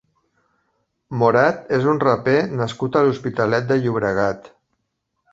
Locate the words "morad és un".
1.23-1.99